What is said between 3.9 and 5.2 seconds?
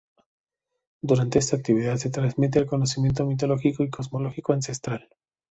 cosmológico ancestral.